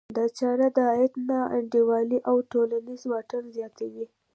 دا 0.17 0.25
چاره 0.37 0.67
د 0.75 0.77
عاید 0.89 1.13
نا 1.29 1.41
انډولي 1.57 2.19
او 2.29 2.35
ټولنیز 2.51 3.01
واټن 3.11 3.43
زیاتوي. 3.57 4.05